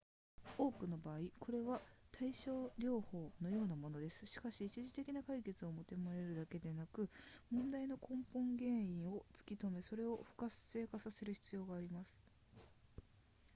[0.57, 1.79] 多くの場合これは
[2.11, 7.07] 対症療法のようなものですしかし一時的な解決を求めるだけではなく
[7.51, 12.19] 問題の根本原因を突き止めそれを不活性化させる必要があります